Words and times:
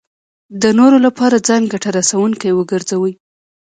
د 0.61 0.63
نورو 0.79 0.97
لپاره 1.05 1.43
ځان 1.47 1.61
ګټه 1.73 1.89
رسوونکی 1.97 2.49
وګرځوي. 2.53 3.13